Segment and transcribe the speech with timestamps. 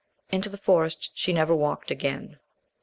[0.31, 2.39] Into the Forest she never walked again.